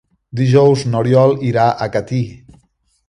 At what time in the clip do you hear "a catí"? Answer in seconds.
1.71-2.23